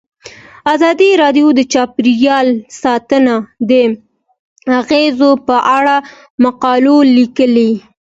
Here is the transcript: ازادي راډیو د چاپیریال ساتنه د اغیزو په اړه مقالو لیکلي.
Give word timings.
ازادي 0.73 1.09
راډیو 1.23 1.47
د 1.57 1.61
چاپیریال 1.73 2.47
ساتنه 2.81 3.35
د 3.69 3.71
اغیزو 4.81 5.31
په 5.47 5.55
اړه 5.77 5.95
مقالو 6.43 6.95
لیکلي. 7.17 7.71